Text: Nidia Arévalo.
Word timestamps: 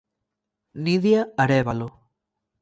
Nidia 0.83 1.21
Arévalo. 1.43 1.89